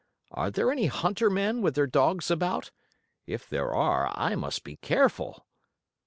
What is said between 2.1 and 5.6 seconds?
about? If there are I must be careful."